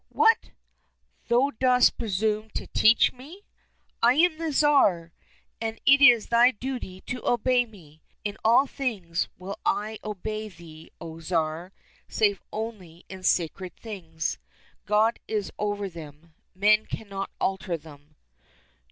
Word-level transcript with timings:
—"What! 0.23 0.49
thou 1.27 1.51
dost 1.59 1.95
presume 1.99 2.49
to 2.55 2.65
teach 2.65 3.13
me} 3.13 3.43
I 4.01 4.13
am 4.15 4.39
the 4.39 4.51
Tsar, 4.51 5.11
and 5.61 5.79
it 5.85 6.01
is 6.01 6.29
thy 6.29 6.49
duty 6.49 7.01
to 7.01 7.23
obey 7.23 7.67
me." 7.67 8.01
—"In 8.25 8.35
all 8.43 8.65
things 8.65 9.29
will 9.37 9.59
I 9.63 9.99
obey 10.03 10.49
thee, 10.49 10.89
O 10.99 11.19
Tsar, 11.19 11.71
save 12.07 12.41
only 12.51 13.05
in 13.09 13.21
sacred 13.21 13.75
things. 13.75 14.39
God 14.87 15.19
is 15.27 15.51
over 15.59 15.87
them, 15.87 16.33
men 16.55 16.87
cannot 16.87 17.29
alter 17.39 17.77
them." 17.77 18.15